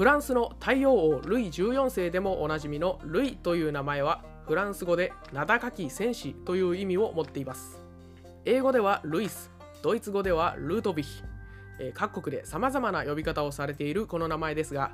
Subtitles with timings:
[0.00, 7.82] フランスの太陽王ルイ14世でもおなじみのルイという名前はフランス語で名高き戦士という意味を持っています。
[8.46, 9.50] 英語ではルイス
[9.82, 11.22] ドイツ語ではルートビヒ。
[11.92, 14.92] 各国で様々な呼び方をされているこの名前ですが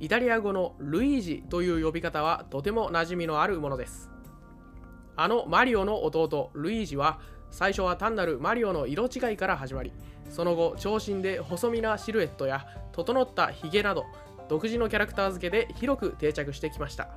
[0.00, 4.10] イタリア語のルイージという呼び方はとても馴染みのあるものです。
[5.16, 9.94] あのマリオの弟ルイージは最初は単なるマリオの色違いから始まり
[10.28, 14.04] その後長身で細身なシルエットや整ったヒゲなど
[14.48, 17.08] 独自のキャラクター付けで広く定着してきました。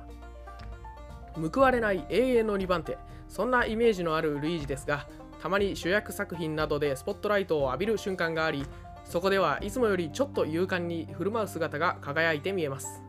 [1.34, 2.98] 報われない永遠の2番手。
[3.28, 5.06] そんなイメージのあるルイージですが
[5.42, 8.64] たまに主役作品などでスポットライトを浴びる瞬間があり
[9.04, 13.02] そこではいつもよりちょっと勇敢に振る舞う姿が輝いて見えます。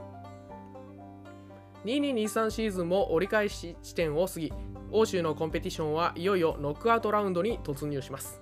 [1.85, 4.51] 2223シーズンも折り返し地点を過ぎ
[4.91, 8.41] 欧州のコンペティションはいよいよノックアウトラウンドに突入します。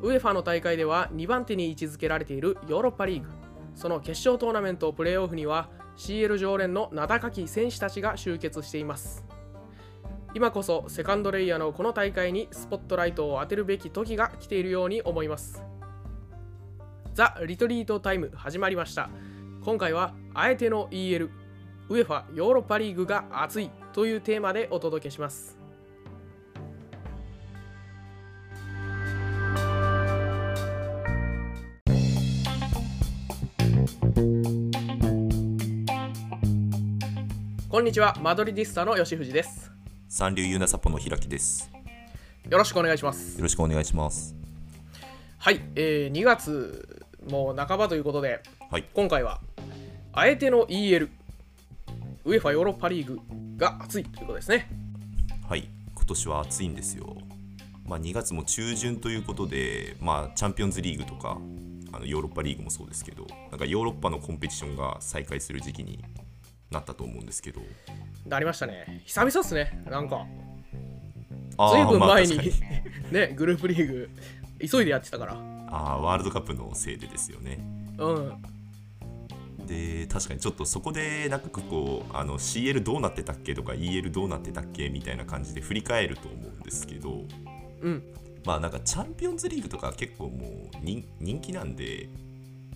[0.00, 3.28] ウェファの大会では2番手に位置づけられているヨーロッパリーグ。
[3.74, 9.24] その決勝トーナメントプレーオフには CL 常連の名高き選手たちが集結しています。
[10.34, 15.62] 今こそセカンドレイヤーのこの大会にスポットライトを当てるべき時が来ているように思います。
[17.14, 19.10] ザ・リトリートタイム始まりました。
[19.64, 21.28] 今回はあえての EL
[21.88, 25.61] ウェファヨーロッパリーグが熱いというテーマでお届けします。
[37.72, 39.72] こんにちはマドリディスタの吉藤です
[40.06, 41.70] 三流ユナサポの開きです。
[42.46, 44.36] よろしくお願いしますよろしくお願いします。
[45.38, 48.84] はい、えー、2月もう半ばということではい。
[48.92, 49.40] 今回は
[50.12, 51.08] あえての EL
[52.26, 53.20] ウェファヨーロッパリーグ
[53.56, 54.68] が熱いということですね
[55.48, 55.66] はい。
[55.94, 57.16] 今年は暑いんですよ。
[57.86, 61.38] まあ2月も中旬ということで、まあチャンピオンズリーグとか、
[61.90, 66.04] あのヨーロッパリーグもそうですけど、なんかヨーロッパのコンペティションが再開する時期に
[66.72, 67.60] なったと思うんですけど、
[68.26, 69.02] なりましたね。
[69.04, 69.82] 久々っすね。
[69.88, 70.26] なんか。
[71.74, 72.56] ずいぶんまあ前に,、確か
[73.12, 74.10] ねグループリーグ。
[74.70, 75.34] 急いでやってたから。
[75.68, 77.58] あーワールドカップのせいでですよね。
[77.98, 78.42] うん。
[79.66, 87.24] で確かにちょっとそこでなんかこうあの CL どうなってたっけとか EL どうなってたっけみたいな感じで振り返ると思うんですけど。
[87.80, 88.02] うん。
[88.44, 92.08] まあなんかチャンピオンズリーグとか結構もう人人気なんで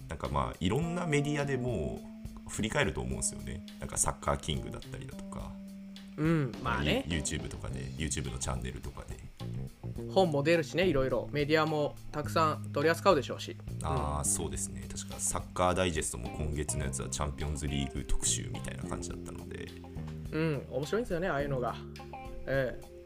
[0.09, 2.16] なんかまあいろんなメディアでもう
[2.48, 3.64] 振り返ると思うんですよね。
[3.80, 5.50] なんかサッカーキングだったりだとか。
[6.16, 7.04] うんまあね。
[7.08, 9.16] YouTube とかで YouTube のチャンネルとかで。
[10.12, 11.28] 本も出るしねいろいろ。
[11.32, 13.56] メディアもたくさん取り扱うでしょうし。
[13.82, 14.86] ああそうですね。
[14.90, 19.68] 確かサッカーダイジェストも今月のやつはチャンピオンズリーグ特集みたいな感じだったので。
[20.32, 21.76] うん面白いんですよねああいうのが。
[22.46, 22.96] ええ。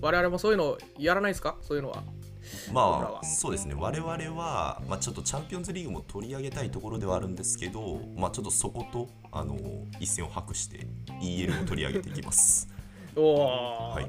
[0.00, 1.56] 我々もそういうのやらないですか？
[1.60, 2.02] そういうのは
[2.72, 3.20] まは。
[3.22, 3.74] あそうですね。
[3.76, 9.56] 我々は、まあ、ちょっとチャンピオンズリーグも取り上げたいところではあるんですけど、まあ、ちょっとそことあの
[9.98, 10.86] 一線を画して
[11.20, 12.68] EL を取り上げていきます。
[13.16, 14.06] おお、はい。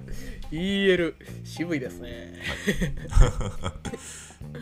[0.52, 2.35] EL 渋いですね。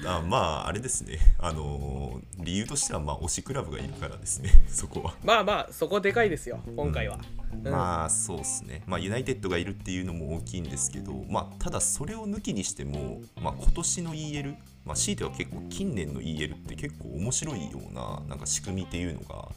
[0.05, 1.19] あまああれですね。
[1.37, 4.49] あのー理由としてはまあ推しクラブがいるからですね。
[4.69, 8.83] そこは、まあまあそこでかいですよ今回は、うんまあそうですね。
[8.85, 14.55] まあユナイテッドがいるっていうのも大きいんですけどまあただそれを抜きにしても、まあ、今年の EL
[14.85, 19.49] まあ強いては結構近年の EL って結構面白いようななんか仕組みっていうのが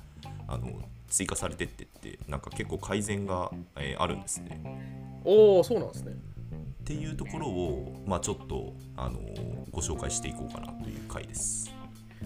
[0.48, 0.70] あの
[1.08, 4.60] 追加されてってってなんか結構改善が、えーあるんですね。
[5.24, 6.12] おおそうなんですね。
[6.12, 11.72] っていうところをまあちょっとあのーご紹介していこうかなという回です。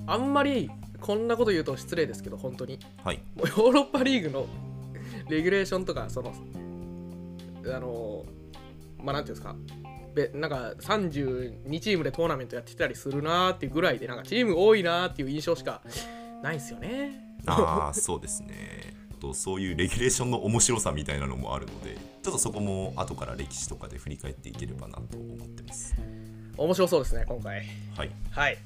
[0.06, 2.78] あんまりこんなこと言うと失礼ですけど本当に。
[3.04, 3.20] はい。
[3.36, 4.46] もうヨーロッパリーグの
[5.28, 6.32] レギュレーションとかその
[7.66, 8.24] あの
[9.02, 9.56] まあなんていうんですか。
[10.14, 15.82] べなんか32チームでトーナメントやってたりするなーっていうぐらいでなんかチーム多いなーっていう印象しか
[16.42, 17.36] ないんですよね。
[17.46, 18.94] ああそうですね。
[19.20, 25.94] とそういうレギュレーションの面白さみたいなのもあるのでちょっとそこも後から歴史とかで振り返っていければなと思ってます。
[26.56, 27.64] 面白そうですね今回。
[27.96, 28.58] はい、はい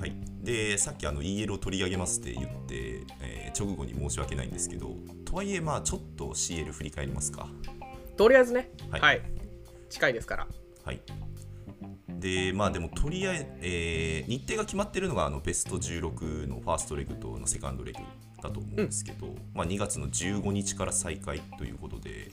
[0.00, 4.94] はい、でさっきあの EL を取り上げますって言って、えー直後に申し訳ないんですけど
[5.24, 7.48] とはいえまあちょっと CL 振り返りますか。
[8.16, 8.70] とりあえずね。
[8.90, 9.18] ははい。
[9.18, 9.20] い、
[9.90, 10.46] 近いですから。
[10.84, 11.00] はい。
[12.08, 17.98] でまあでもとりあえず、えー日程が決まってるのがあのベスト16のファーストレグとのセカンドレグ
[18.40, 22.30] だと思うんですけど、まあ、2月の15日から再開ということで、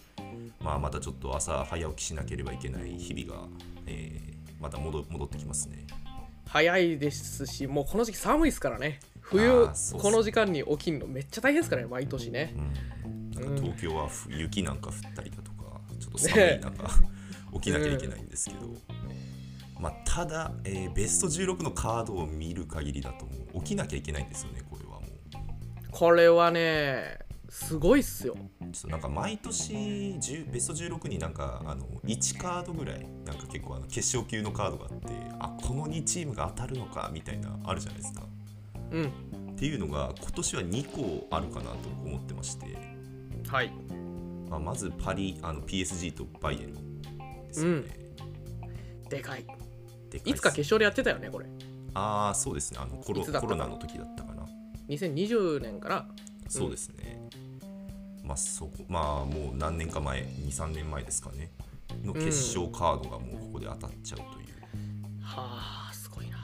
[0.61, 3.47] まあ、またちょっと朝早起きしなければいけない日々が、
[3.87, 5.85] えーまた戻戻ってきますね。
[6.47, 8.99] 早いですしもうこの時期寒いですからね。
[9.21, 9.67] 冬
[9.99, 12.53] この時間に起きるのめっちゃ大変ですからね毎年ね。
[13.38, 16.89] うん、東京はふ雪なんか降ったりだとかちょっと寒い中、
[17.59, 18.73] 起きなきゃいけないんですけど、
[19.79, 25.01] まあ、ただ、えーベスト16のカードを見る限りだともう起きなきゃいけないんですよねこれはもう。
[25.91, 28.35] これはねすごいっすよ。
[28.88, 35.07] なんか毎年10ベスト16になんかあの1カードぐらいなんか結構あの決勝級のカードがあって
[35.39, 38.23] あこの2チームが当たるのかみたいなあるじゃないですか。
[38.91, 39.05] うん。
[39.51, 42.77] っていうのが今年は2個あるかなと思ってまして、
[43.47, 43.71] はい。
[44.49, 47.83] まあ、まずパリあの PSG とバイエルンですよね、
[49.09, 49.45] でかい。
[50.09, 51.45] でいつか決勝でやってたよねこれ。
[51.94, 52.79] ああそうですね。
[52.81, 54.45] あのコロコロナの時だったかな。
[54.89, 56.07] 2020年から。
[56.49, 57.26] そうですね、
[58.27, 61.50] まあそこまあもう何年か前23年前ですかね
[62.03, 64.29] の決勝カードがもうここで当たっちゃうという、
[65.21, 66.38] はあすごいな。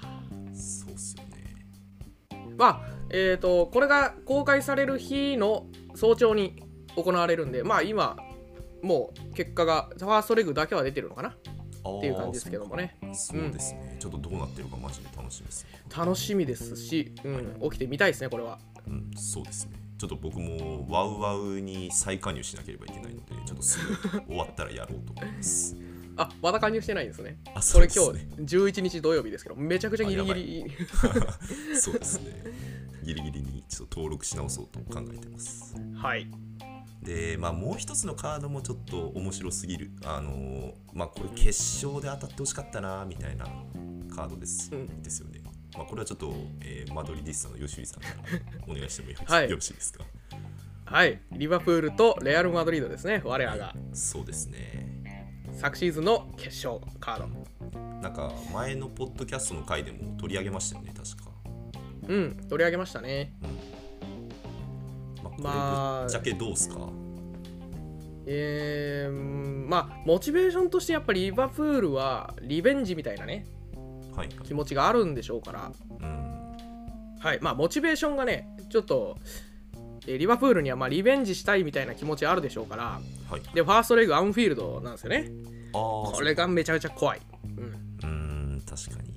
[0.53, 1.67] そうっすよね。
[2.57, 5.65] まあえっ、とこれが公開される日の
[5.95, 6.63] 早朝に
[6.95, 8.15] 行われるんでまあ今
[8.81, 11.29] もう結果がファーストレグだけは出てるのかな？
[11.29, 11.33] っ
[11.99, 12.97] ていう感じですけどもね。
[13.13, 15.69] そうですね、ちょっとどうなってるかマジで楽しみですね。
[15.95, 18.59] 楽しみですし、うん、起きてみたいですねこれは。
[18.87, 25.77] うんそうですねちょっと僕もワウワウに再加入しなければいけないのでちょっとすぐ終わったらやろうと思います。
[26.17, 27.37] あまだ加入してないんですね。
[27.45, 30.65] あこそうですれ今日ね11日土曜日ですけどめちゃくちゃギリギリ。
[31.79, 32.43] そうですね。
[33.01, 35.73] ギリギリにちょっと登録し直そうと考えてます。
[35.95, 36.29] はい。
[37.01, 39.91] でまあもう一つのカードもちょっと面白すぎる。
[40.03, 41.47] あのーまあこれ決
[41.85, 43.45] 勝で当たってほしかったなみたいな
[44.13, 45.01] カードです,、うん。
[45.01, 45.42] ですよね
[45.77, 48.15] まあこれはちょっと、えーマドリディスタの吉井さんから
[48.67, 49.49] お願いしてもよろし,、はい。
[49.49, 50.03] よろしいですか？
[50.85, 51.19] はい。
[51.31, 53.21] リバプールとレアル・マドリードですね。
[53.25, 53.73] 我らが。
[53.93, 55.03] そうですね。
[55.59, 57.29] 昨シーズンの決勝カード。
[58.01, 61.31] なんか前のポッドキャストの回でも取り上げましたよね確か。
[62.07, 63.33] うん取り上げましたね。
[65.23, 66.89] まあ、これまあぶっちゃけどうすか、
[68.25, 73.33] えー、まあモチベーションとしてやっぱりリバプールはリベンジみたいなね。
[73.33, 73.45] はい
[74.43, 75.71] 気持ちがあるんでしょうから。
[75.99, 77.17] うん。
[77.19, 77.39] はい。
[77.41, 79.17] まあモチベーションがねちょっと
[80.05, 82.99] えーリバプールにはまあリベンジしたいみたいな気持ちあるでしょうから。
[83.29, 83.41] はい。
[83.53, 85.31] でファーストレグアンフィールドなんですよね。
[85.73, 87.21] ああこれがめちゃくちゃ怖い、
[87.57, 89.13] うん、うーん確かに。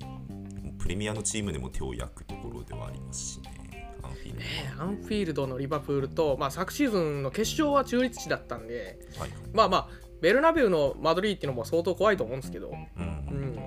[0.79, 3.93] プレミアのチームでも手を焼くところではありますしね。
[4.01, 4.39] アンフィールド。
[4.39, 4.45] ね
[4.79, 9.29] アンフィールドのリバプールと、まあ、昨シーズンの決勝は中立地だったんではい。
[9.53, 9.89] まあまあ
[10.21, 12.75] ベルナベウのマドリーっていうのも相当怖いと思うんですけど、うん。
[12.75, 13.59] うん、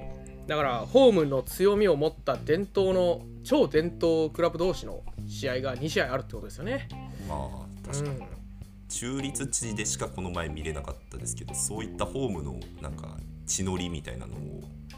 [0.47, 6.89] だからホームの強みを持った伝統の超伝統クラブ同士の試合が2試合あるってことですよね。
[7.29, 8.23] まあ確かに、
[8.89, 13.17] 中立地でしかこの前見れなかったですけどそういったホームのなんか
[13.47, 14.39] 血のりみたいなのを、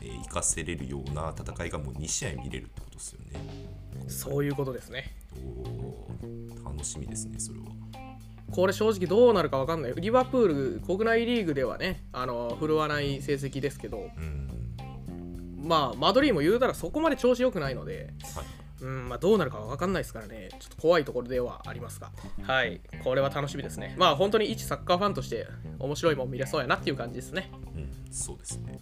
[0.00, 3.40] えー、活かせれるような戦いがもう2試合見れるってことですよね
[4.02, 5.14] うん、そういうことですね。
[5.36, 7.66] おー楽しみですねそれは
[8.50, 9.94] これ正直どうなるか分かんない。
[9.96, 14.61] リバプール国内リーグではねあの振るわない成績ですけどうん
[15.62, 18.44] まあマドリーも言うたらそこまで調子良くないのではい。
[18.82, 22.10] うんまあ、どうなるか分かんないですからね、ちょっと怖いところではありますが、
[22.42, 23.94] はい、これは楽しみですね。
[23.96, 25.46] まあ、本当に一サッカーファンとして
[25.78, 27.48] 面白いもん見れそうやなっていう感じですね。
[27.76, 28.80] うん、そうですね。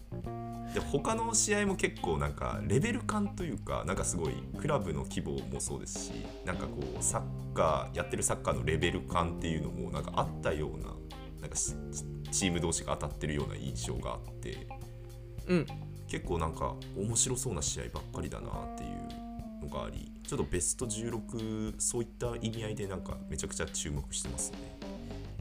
[0.72, 6.12] で他の試合も結構なんかレベル感というかなんかすごいクラブの規模もそうですし
[6.44, 10.94] なんかこうサッカーやってるサッカーのレベル感っていうのもなんかあったような
[11.40, 11.74] なんかし
[12.30, 14.68] チーム同士が当たってるような印象があって。
[15.48, 15.66] うん、
[16.10, 24.58] 結構なんか面白そうな試合ばっかりだなっていうのがありちょっとベスト16そういった意味合いでなんかめちゃくちゃ注目してますね。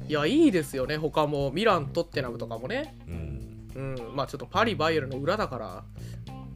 [0.07, 3.69] いや、いいですよね、他も、ミラン、トッテナムとかもね、うん。
[3.75, 5.83] うん、まあちょっとパリ・バイエルンの裏だから、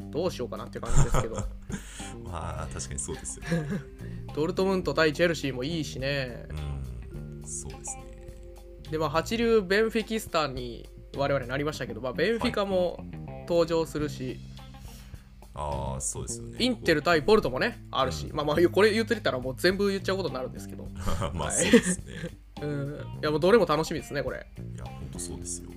[0.10, 1.36] どうしようかなって感じですけど、
[2.26, 3.68] まあ確かにそうですよね。
[4.36, 6.48] ドルトムント対チェルシーもいいしね、
[7.14, 8.04] うん、そうですね。
[8.90, 13.06] で、まあ、八流ベンフィキスタンに我々なりましたけど、まあ、ベンフィカも
[13.48, 14.40] 登場するし、
[15.56, 16.58] ああ、そうですよね。
[16.60, 20.88] インテル対ポルトもね、あるし、まあまあ、これ言ってたらもう全部言っちゃうことになるんですけど、
[21.34, 22.06] まあはいそうですね。
[22.62, 24.48] うん、いやもうどれも楽しみですね、これ。
[24.58, 25.70] いや、本当そうですよ。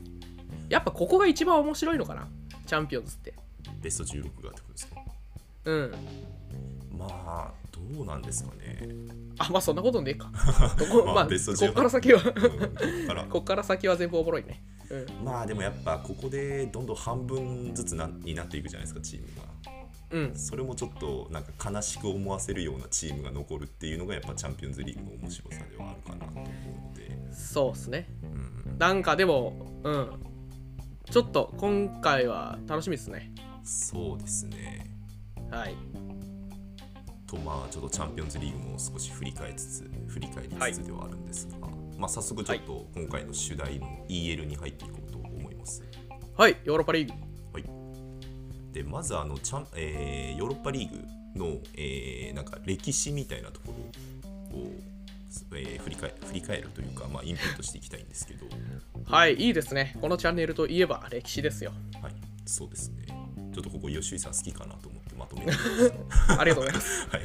[0.68, 2.28] やっぱここが一番面白いのかな、
[2.66, 3.34] チャンピオンズって。
[3.82, 4.96] ベスト16がってことですか？
[5.64, 5.92] うん。
[6.96, 7.52] まあ、
[7.94, 8.88] どうなんですかね。
[9.38, 10.30] あ、まあそんなことねえか。
[11.04, 14.62] まあ、まあベストこ18っから先は、うん、ここから先は全部おもろいね。
[14.90, 15.24] うん。
[15.24, 19.56] まあでもやっぱここでどんどん半分ずつなになっていくじゃないですかチームが
[20.08, 28.08] うん、それもちょっとなんか悲しく思わせるようなチームが残るっていうのがやっぱチャンピオンズリーグの面白さではあるかなと思うので、そうっすね。
[28.22, 28.26] う
[28.70, 30.10] ん、なんかでも、うん。
[31.10, 33.32] ちょっと今回は楽しみですね。
[33.62, 34.90] そうですね
[35.50, 35.74] はい。
[37.26, 41.65] とまあちょっとチャンピオンズリーグも少し振り返りつつ振り返りつつではあるんですが、
[41.96, 45.82] まあ早速ちょっと今回の主題の EL に入っていこうと思います。
[46.36, 47.12] はい、ヨーロッパリーグ。
[47.52, 47.64] はい、
[48.72, 51.04] でまずあのチャン、えーヨーロッパリーグ
[51.38, 53.72] の、えーなんか歴史みたいなとこ
[54.52, 54.72] ろを
[55.54, 58.46] えー振り返振り返るというか、まあ、インプットしていきたいんですけど、
[59.06, 61.72] はいいいですねこのチャンネルといえば歴史ですよ
[62.02, 62.12] はい、
[62.44, 63.06] そうですね。
[63.56, 65.46] ちょっとここ、吉井さん好きかなとまとめ。
[66.38, 67.22] ありがとうございます はい、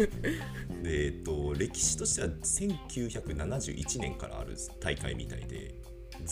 [0.84, 5.76] で、えっと、歴史としては1971年からある大会みたいで、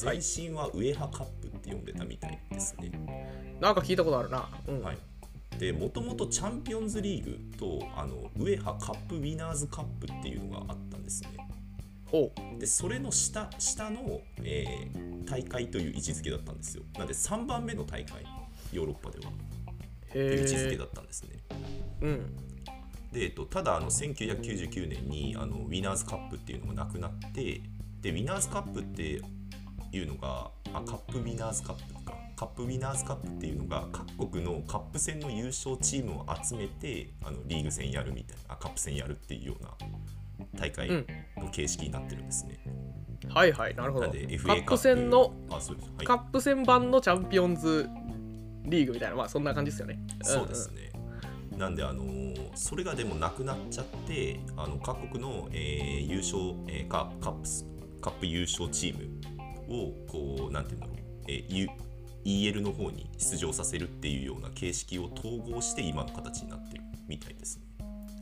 [0.01, 3.57] 前身はウエハカップって呼んでたみたいですね。
[3.59, 4.97] なんか聞いたことあるなうん、はい、
[5.57, 11.29] で、もともとチャンピオンズリーグとあのウエハカップウィナーズカップっていうのがあったんですね。
[12.05, 16.83] ほうで、それの下下の、えー大会という位置づけだったんですよ。
[16.95, 18.23] なので、3番目の大会、
[18.73, 19.31] ヨーロッパでは。
[20.09, 21.29] っていう位置づけだったんですね。
[22.01, 22.35] うん。
[23.11, 27.61] で、えっと、ただあの1999年にあのウィナーズカップっていうのがなくなって
[28.01, 29.21] でウィナーズカップって
[29.91, 32.13] いうのがあカップウィナーズカップか。
[32.35, 39.71] カップウィナーズカップっていうのが各国のカップ戦の優勝チームを集めてあのリーグ戦やるみたいなあカップ戦やるっていうような
[40.57, 41.07] 大会うん。
[41.37, 42.59] の形式になってるんですね。
[43.27, 44.07] はいはいなるほど。
[44.07, 45.59] カップ戦のは
[46.01, 47.89] い、カップ戦版のチャンピオンズ
[48.65, 50.91] リーグみたいなまあそんな感じですよねそうですね。
[51.57, 56.37] なんで、あのーそれがでもなくなっちゃってあの各国の、えー優勝、
[56.67, 57.65] えーカカップス
[58.01, 59.05] カップ優勝チーム
[59.73, 60.95] をこうなんていうんだろう、
[61.27, 61.69] えー、
[62.25, 67.63] EL の方に出場させるっていうような形式を統合して今の形になってるみたいですね。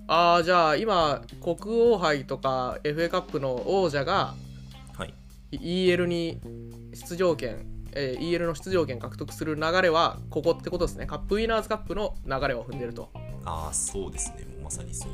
[0.07, 4.35] ああじゃあ今国王杯とか FA カップの王者が
[4.97, 5.13] はい、
[5.51, 6.39] EL に
[6.93, 7.65] 出場権、
[7.99, 11.07] えー EL の出場権獲得する流れはここってことですね。
[11.07, 13.09] カップウィナーズカップの流れを踏んでると。
[13.43, 14.45] ああそうですね。
[14.53, 15.11] もうまさにそう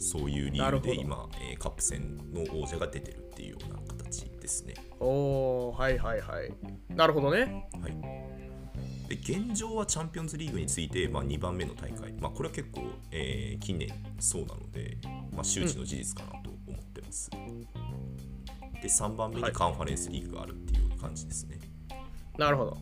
[0.00, 4.74] そういう理由で今、えーカップ戦の王者が出てるっていうような形ですね。
[4.98, 6.52] おおはいはいはい。
[6.88, 7.68] なるほどね。
[7.82, 12.80] はい、で現状はチャンピオンズリーグについて、まあ、2番目の大会、まあ、これは結構、
[13.10, 14.96] えー近年そうなので、
[15.32, 17.30] まあ、周知の事実かなと思ってます。
[17.30, 19.52] で3番目にはい。
[19.52, 21.58] カンファレンスリーグがあるっていう感じですね。
[22.40, 22.78] なるほど。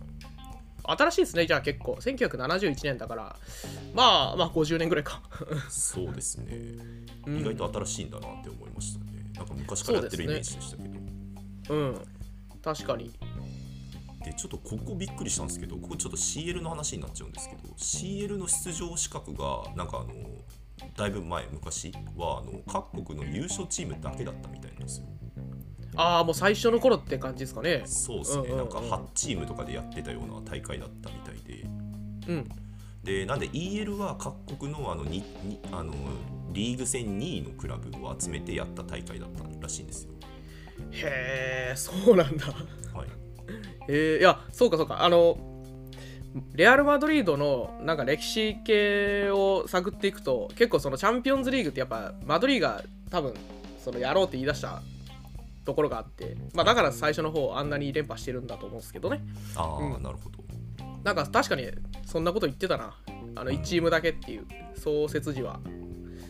[0.85, 1.95] 新しいですねじゃあ結構。
[2.00, 3.37] 1971年だから。
[3.93, 5.21] まあまあ50年ぐらいか。
[5.69, 6.57] そうですね、
[7.27, 7.41] うん。
[7.41, 9.07] 意外と新しいんだなって思いましたね。
[9.35, 11.75] なんか昔からやってるイメージでしたけど。
[11.75, 12.00] うん。
[12.62, 13.12] 確かに。
[14.25, 20.09] でちょっとここびっくりしたんですけどここちょっと CL の話になっちゃうんですけど CL の出場資格がなんかあの
[20.97, 25.07] だいぶ前昔はあの各国の優勝チームだけだったみたいなんですよ
[25.99, 27.83] ああもう最初の頃って感じですかね。
[27.85, 28.59] そうですね、うんうんうん。
[28.59, 31.64] なんか8チームとかでやってたような大会だったみたいで。
[32.28, 32.49] うん。
[33.02, 35.93] でなんで EL は各国のあのににあの
[36.52, 40.12] リーグ戦2位のクラブを集めてやった大会だったらしいんですよ。
[40.93, 42.47] へえそうなんだ。
[42.47, 43.09] はい。
[43.88, 45.02] えー、いやそうかそうか。
[45.02, 45.37] あの
[46.55, 53.35] レアル・マドリードのなんか歴史系を探っていくと結構そのチャンピオンズリーグってやっぱマドリーが多分
[53.83, 54.81] そのやろうって言い出した
[55.69, 59.21] ところがあって、まあ、だから最初の方あんなに連覇してるんだと思うんですけどね。
[59.55, 60.03] ああ、うん。
[60.03, 60.39] なるほど。
[61.05, 61.71] なんか確かに
[62.07, 62.97] そんなこと言ってたな。
[63.37, 65.61] あの1チームだけっていう創設時は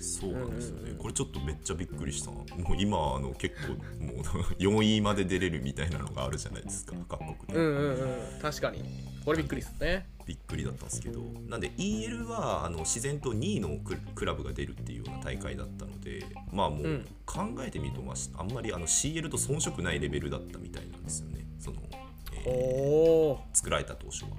[0.00, 0.98] そうなんですよね、うんうんうん。
[0.98, 2.30] これちょっとめっちゃびっくりした。
[2.30, 3.74] もう今あの結構
[4.04, 4.22] もう
[4.58, 6.94] 4位まで出れるみたいなのがあるじゃないですか。
[7.08, 8.40] 各国で、うんうんうん。
[8.40, 8.82] 確かに。
[9.24, 10.06] これびっくりですね。
[10.26, 11.20] びっくりだったんですけど。
[11.48, 17.06] なんで EL はあの自然と2位のククラブが出るっていうような大会だったのでまあもううん。
[17.26, 21.46] 考えてみると、まあ、あんまりあの CL と遜色ないレベルだったみたいなんですよね。
[21.58, 21.76] その、
[22.32, 22.54] えおー。
[23.34, 24.30] お作られた当初は。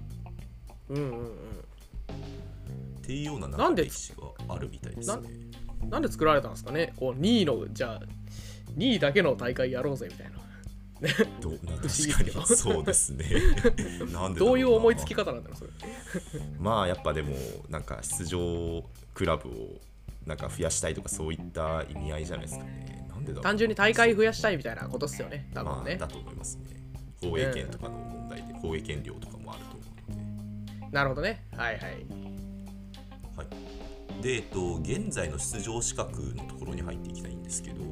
[0.89, 1.27] うんうんうん。
[1.27, 3.83] っていうようななんで？
[3.83, 5.29] 歴史があるみたいですね
[5.89, 6.93] なんで作られたんですかね？
[6.97, 8.01] こう2位のじゃあ
[8.77, 10.39] 2位だけの大会やろうぜみたいな。
[11.39, 13.25] どな 確かにそうですね。
[14.11, 15.71] なんでどういう思いつきな方なんだろうそれ。
[16.59, 17.35] まあやっぱでも
[17.69, 18.83] なんか出場
[19.13, 19.81] クラブを
[20.25, 23.05] なんか増やしたいとかそういった意味合いじゃないですかね。
[23.09, 25.95] なんでだ単純に大会増やしたいみたいなことですよね多分ね。
[25.97, 26.63] まあ、だと思いますね。
[27.21, 30.91] 放映権とかの問題で放映権料とかもあると思うので。
[30.91, 31.45] なるほどね。
[31.55, 31.81] はいはい。
[33.37, 33.47] はい
[34.21, 37.83] でえっと現在の出場資格のところに入っていきたいんですけど、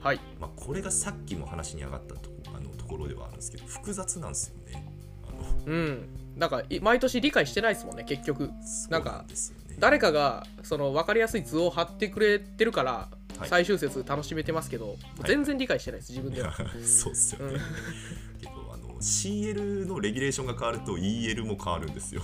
[0.00, 0.20] はい。
[0.40, 4.86] まあ、これがさっきも話に上がったとあのところではあるんですけど複雑なんですよね。
[5.26, 6.08] あのうん。
[6.36, 8.50] なんかい毎年理解してないですもんね結局。
[8.90, 13.08] なんかね誰かがその分かりやすい図を貼ってくれてるから、
[13.38, 13.48] はい。
[13.48, 16.52] 最終節楽しめてますけど、全然理解してないです自分では、
[16.84, 17.60] そうっすよね、うん。
[18.40, 22.22] けどあの CL のレギュレーションが変わると EL も変わるんですよ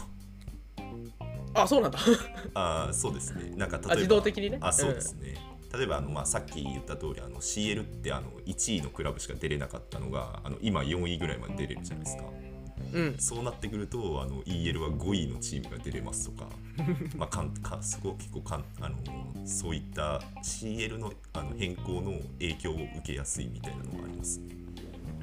[1.55, 1.99] あそうなんだ。
[2.55, 3.53] あーそうですね。
[3.57, 4.59] なんか例えばあ自動的にね。
[4.61, 5.35] あそうですね、
[5.77, 12.25] 例えばあの、まあ、さっき言った通りあの CL ってあの1位のクラブしか出れなかったのがあの今4位ぐらいまで出れるじゃないですか。
[12.93, 13.17] ううん。
[13.19, 16.49] そうなってくるとあの EL は5位のチームが出れますとか
[17.17, 18.97] まあかんかそこ結構かんあの
[19.45, 24.57] そういった CL のあの変更の影響を受けやすいみたいなのがありますね。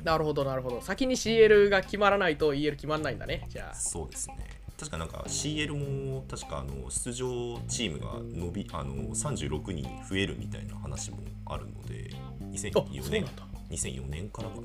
[0.04, 0.82] なるほどなるほど。
[0.82, 3.76] 先に CL が決まらないと EL 決まらないんだねじゃあ。
[3.76, 13.44] そうですね確かなんか CL も確かあの出場チームが伸びあの36人増えるみたいな話もあるのであ2004そう年なんだ。
[13.70, 14.62] 2004年からかな。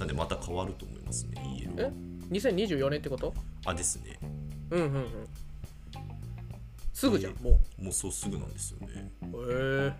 [0.00, 1.92] なんでまた変わると思いますね EL はえ
[2.30, 3.32] ？2024年ってこと？
[3.64, 4.18] あですね。
[4.70, 5.04] うんうんうん。
[6.92, 9.10] すぐじゃんえーももうそうすぐなんですよね。
[9.32, 9.92] うへえ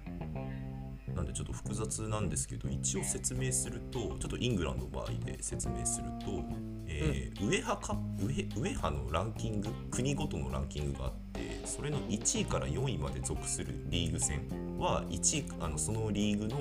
[1.14, 6.44] なんでちょっと複雑なんですけど一応説明するとちょっとイングランドの場合で説明すると、
[6.86, 14.42] えーウェハカウェウェハのランキング国ごとのランキングがあってそれの1位から4位まで属するリーグ戦
[14.78, 16.58] は1位あのそのリーグの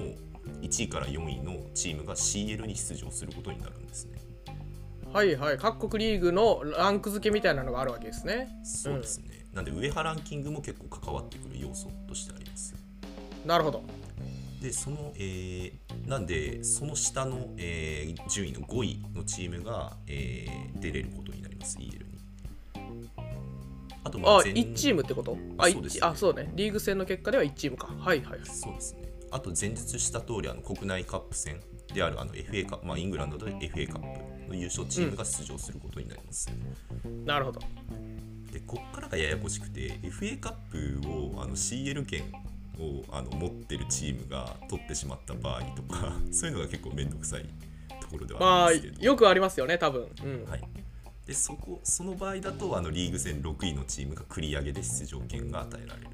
[0.62, 4.18] 1位から4位のチームが CL に出場することになるんですね。
[5.14, 9.46] はいはい各国リーグのランク付けみたいなのがあるわけですねそうですね。
[9.54, 12.76] なんでウェハランキングも結構関わってくる要素としてあります。
[13.46, 13.84] なるほど
[14.62, 22.18] でその、えーなんでその下の、えー順位の5位のチームが、えー出れることになります EL に。
[24.04, 25.38] あとまああ全1チームってこと？
[25.58, 25.94] あそうです。
[25.96, 26.52] ね一あそうね。
[26.56, 27.88] リーグ戦の結果では1チームか。
[27.88, 28.40] はいはい。
[28.40, 29.08] はいそうですね。
[29.32, 31.60] あと前述した通りあの国内カップ戦
[31.94, 36.50] であるあの FA カップ、まあ、イングランドで FA カップの優勝チームが出場することになります、
[37.26, 37.60] なるほど。
[38.54, 42.24] でこっからがややこしくて FA カップをあの CL 権
[42.80, 47.46] をあの持ってるチームが取ってしまった場合とか そういうのが結構面倒くさい
[48.02, 50.08] ところではまああるんですけど、よくありますよね多分。
[50.24, 50.46] うん。
[50.50, 50.64] はい、
[51.26, 56.10] でそこその場合だとあのリーグ戦6位のチームが繰り上げで出場権が与えられる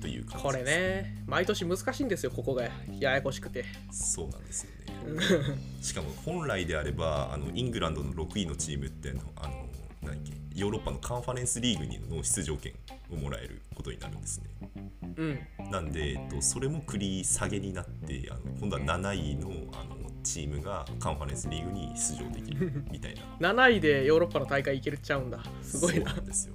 [0.00, 2.64] という感じこれね毎年難しいんですよここが。
[2.98, 3.64] ややこしくて。
[3.90, 4.84] そうなんですよね。
[5.82, 9.66] しかも本来であればあのイングランドの6位のチームってあのあの
[10.02, 12.72] 何だっけヨーロッパのカンファレンスリーグにの出場権
[13.10, 14.70] をもらえることになるんですね。
[15.16, 15.70] うん。
[15.70, 23.52] なんで、えっと、それも繰り下げになってあの今度は7位のあのチームがカンファレンスリーグに出場できるみたいな。
[23.52, 25.42] 7位でヨーロッパの大会行けるっちゃうんだ。
[25.62, 26.14] すごいな。
[26.14, 26.54] なんですよ、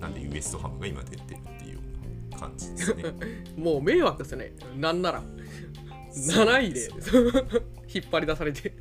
[0.00, 1.80] なんでウエストハムが今出てるっていうよ
[2.28, 3.04] うな感じですね。
[3.58, 4.52] もう迷惑ですね。
[4.76, 5.22] なんなら。
[6.12, 6.88] 7位で。
[7.94, 8.72] 引っ張り出されて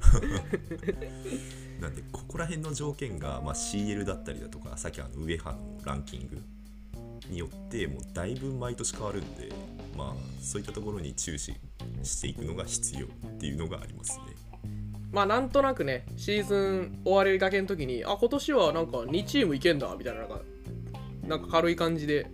[1.79, 6.41] なんでここら辺の条件が、まあ、CL だったりだとかさっきあのウエハのランキング
[7.29, 9.49] によってもうだいぶ毎年変わるんで
[9.97, 11.53] まあそういったところに注視
[12.03, 13.09] していくのが必要っ
[13.39, 14.25] ていうのがありますね。
[15.11, 20.41] まあなんとなくねシーズン終わりがけの時にあ今年はなんか2チームいけんだみたいななんか
[21.27, 22.27] なんか軽い感じで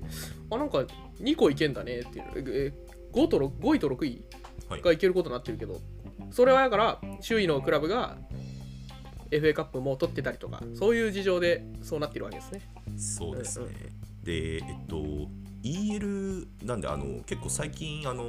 [0.49, 0.85] あなんか
[1.21, 2.25] 2個いけんだねっていう。
[2.47, 2.73] え
[3.11, 4.21] 5と6 5位と6位
[4.69, 4.81] はい。
[4.81, 5.79] がいけることになってるけど
[6.31, 8.17] それはだから周囲のクラブが
[9.31, 12.61] FA カップも取ってたりとかそういう事情でそうなってるわけですね。
[12.97, 13.65] そうですね。
[13.65, 14.23] うんうん。
[14.23, 14.95] でえっと
[15.63, 18.25] EL なんであの結構最近あの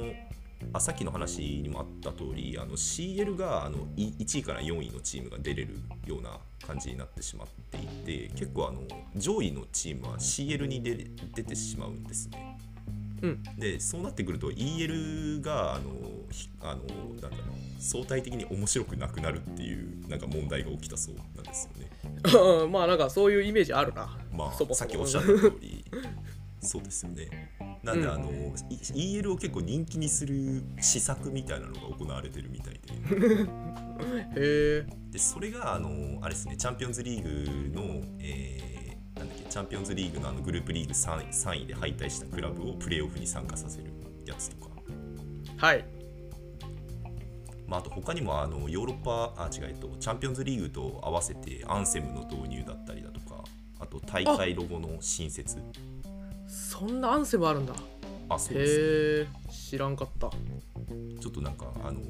[0.73, 8.81] あさっきの話にもあった通りあの CL があのい1位から4位のチームが出れるような感じになってしまっていて結構あの
[9.15, 12.57] 上位のチームは CL に出てしまうんですね。
[13.21, 13.43] うん。
[13.57, 15.91] でそうなってくると EL があの
[16.29, 17.37] ひあのなんだろう
[17.79, 22.67] 相対的に面白くなくなるっていうなんか問題が起きたそうなんですよね。
[22.69, 24.17] まあなんかそういうイメージあるな。
[24.31, 25.83] まあそさっきおっしゃった通り。
[26.63, 27.49] そうですよね。
[27.81, 28.13] なんで、うん。
[28.13, 32.93] あのい EL を結構人気にする施策みたいなのが行われてるみたいで。
[34.37, 34.85] へえ。
[35.09, 38.80] でそれがあのあれですねチャンピオンズリーグの、えー
[39.21, 43.91] なんだっけチャンピオンズリーグのあのグループリーグ 3, 3位で敗退したクラブをプレーオフに参加させる
[44.25, 44.71] やつとか、
[45.57, 45.85] はい。
[47.67, 53.43] まあ、あと他にもあのヨーロッパあ違うとチャンピオンズリーグと合わせてアンセムの導入だったりだとか
[53.79, 55.57] あと大会ロゴの新設。
[56.47, 57.73] そんなアンセムあるんだ。
[58.29, 60.29] あそうですへえ知らんかった。
[60.29, 62.01] ちょっとなんかあの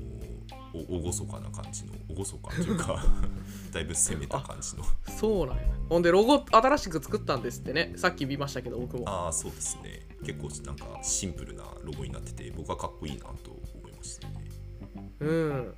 [0.74, 3.04] お厳かな感じの厳かというか
[3.72, 4.84] だいぶ攻めた感じの。
[5.18, 5.64] そうなんや。
[5.90, 7.94] ほんでロゴ新しく作ったんですってね。
[7.96, 9.04] さっき見ましたけど僕も。
[9.08, 10.08] ああそうですね。
[10.26, 14.50] 結構なんかシンプルなロゴになってて僕はかっこいいなと思いましたね。
[15.20, 15.76] うん。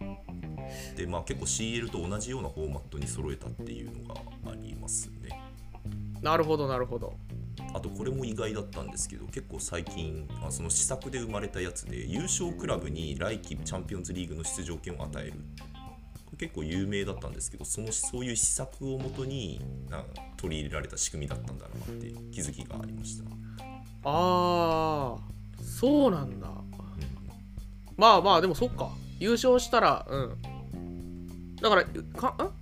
[0.95, 5.29] でまあ結構 CL と同じようなフォーマットに揃えたっていうのがありますね。
[6.21, 7.13] なるほどなるほど
[7.73, 15.33] あとこれも意外だったんですけど結構最近あその試作で生まれたやつで優勝クラブに来季チャンピオンズリーグの出場権を与える。
[16.37, 20.03] 結構有名だったんですけどそのそういう施策をもとにな
[20.35, 23.23] 取り入れられた仕組みだったんだなって気づきがありました、
[24.03, 25.17] ああ
[25.63, 26.49] そうなんだ。
[27.95, 28.89] まあまあでもそっか。
[29.19, 30.41] 優勝したらうん。
[31.61, 31.85] だから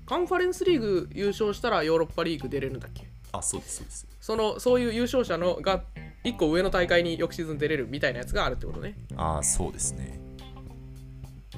[0.05, 3.09] カンファレンスリーグ優勝したらヨーロッパリーグ出れるんだっけ？
[3.31, 4.07] あそうですそうです。
[4.19, 5.83] そのそういう優勝者のが
[6.23, 8.95] 1個上の大会に翌シーズン出れるみたいなやつがあるってことね。
[9.15, 10.19] ああそうですね。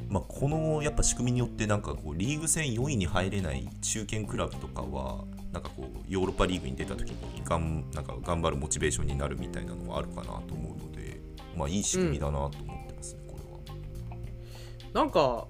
[0.10, 11.20] まあこのやっぱ仕組みによってなんかこうリーグ戦4位に入れない中堅クラブとかはなんかこうヨーロッパリーグに出た時にがんなんか頑張るモチベーションになるみたいなのはあるかなと思うので
[11.56, 12.52] まあいい仕組みだなと思っ
[12.88, 14.94] てますね、これは。
[14.94, 15.48] なんか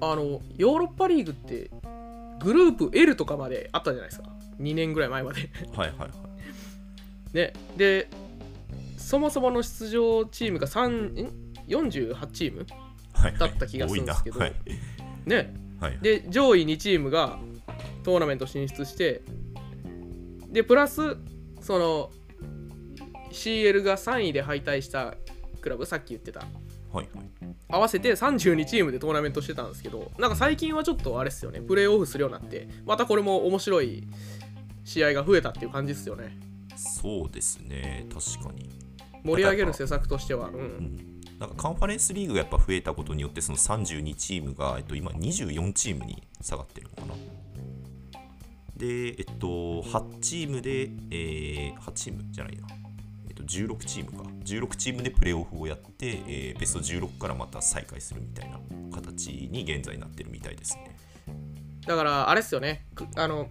[0.00, 1.70] あのヨーロッパリーグって
[2.40, 5.50] グループ L とかまであったじゃないですか2年ぐらい前まで。
[5.74, 7.36] はいはいはい。
[7.36, 8.08] ねで
[8.96, 11.32] そもそもの出場チームが3ん
[11.68, 12.66] ？48チーム
[13.12, 13.38] はいはい。
[13.38, 14.38] だった気がするんですけど。
[14.38, 14.56] 多いな。
[15.26, 15.36] ね。
[15.80, 15.98] はいはい。
[16.00, 17.38] で上位2チームが
[18.02, 19.22] トーナメント進出して
[20.48, 21.16] でプラス
[21.60, 22.10] その
[23.32, 25.14] CL が3位で敗退した
[25.60, 26.40] クラブさっき言ってた。
[26.40, 26.48] はい
[26.94, 27.06] はい。
[27.68, 31.60] 合わせて32チームでトーナメントしてたんですけどなんか最近はちょっとあれっすよね。
[31.60, 34.06] プレーオフするようになってまたこれも面白い
[34.86, 36.38] 試合が増えたっていう感じですよね。
[36.76, 38.06] そうですね。
[38.08, 38.70] 確かに。
[39.24, 40.48] 盛り上げる施策としては。
[40.48, 40.60] ううん。
[40.62, 41.20] ん。
[41.40, 47.14] なんかカンファレンスリーグがやっぱ増えたことによってその32チームが、えっと、今24チームに下がってるのかな。
[48.76, 52.66] でえっと8チームで、えー8チームじゃないな、
[53.28, 54.24] えっと、16チームか。
[54.44, 58.58] 16チームでプレーオフをやって、えーベスト16からまた再開するみたいな
[58.94, 60.96] 形に現在なってるみたいですね。
[61.86, 62.86] だからあれっすよね。
[62.94, 63.48] くあの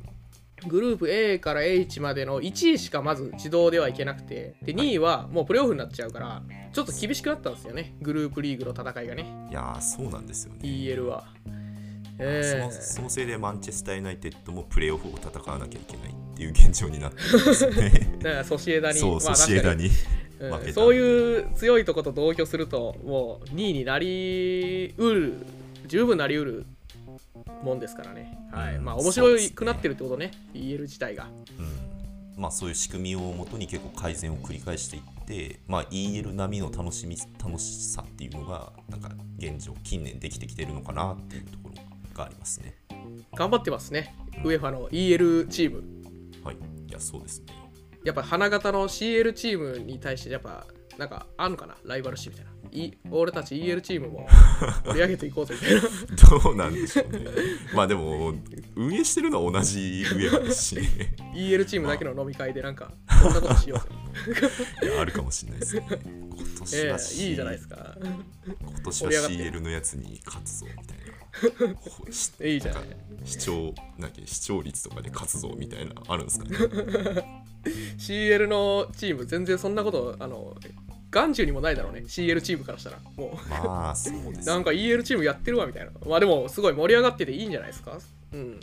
[0.67, 6.41] グループ A から H までの1位しかまず自動ではいけなくてで2位はもうプレーオフになっちゃうから
[6.73, 7.95] ちょっと厳しくなったんですよね。
[8.01, 9.25] グループリーグの戦いがね。
[9.49, 10.59] いやーそうなんですよね。
[10.63, 11.25] EL は。
[12.17, 17.91] そえのそのせいでマンチェスター・ユナイテッドもプレーオフを戦わなきゃいけないっていう現状になってるんですよね。
[17.93, 18.99] ー、 だからソシエダに。
[18.99, 19.89] そう、まあソシエダに
[20.39, 20.53] うん。
[20.53, 20.73] 負けた。
[20.73, 25.33] そういう強いとこと同居するともう2位になりうる
[25.87, 26.65] 十分なりうる
[27.63, 28.75] もんですからね、はい。
[28.75, 28.85] うん。
[28.85, 30.31] まあ面白くなってるってことね。
[30.53, 31.27] EL 自体が。
[31.59, 31.95] うん。
[32.37, 41.81] まあ、そういう仕組みをもとに結構改善を繰り返していって、まあ、EL 並みの楽しみ楽しさっていうのがなんか現状近年できてきてるのかなっていうところ
[42.13, 42.75] がありますね。
[43.35, 45.83] 頑張ってますね、ウェファの EL チーム。
[46.43, 47.53] はい、いやそうですね。
[48.03, 50.67] やっぱ花形の CL チームに対してやっぱ
[50.97, 51.75] なんかあんのかな？
[51.83, 54.27] ライバル視みたいな、い俺たち EL チームも
[54.85, 55.81] 盛り上げていこうぜみたいな
[56.41, 57.19] どうなんでしょうね。
[57.73, 58.33] まあでも
[58.75, 64.47] 運営してるのは同じ上はですし、ね、EL チームだけの飲み会でなんかこんなことしようぜ
[64.83, 65.85] いやあるかもしれないですね。
[65.89, 71.15] 今年えは、えいいじゃないですか今年は CL のやつに勝つぞみたいな。
[72.47, 77.45] いいじゃないんか視聴なんか視聴率とかで勝つぞみたいなあるんですかね。
[77.97, 80.55] CL のチーム全然そんなことあの
[81.15, 82.01] 眼中にもないだろうね。
[82.01, 82.99] CL チームからしたら。
[83.15, 84.47] もまあそうです。
[84.49, 85.91] なんか EL チームやってるわみたいな。
[86.05, 87.97] まあでもすごい盛り上がってていいんじゃないですか？
[88.33, 88.59] うん。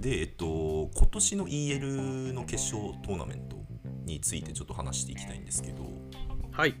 [0.00, 3.56] で、えっと、今年の EL の決勝トーナメント
[4.04, 5.84] についてちょっと話していきたいんですけど、
[6.50, 6.74] はい。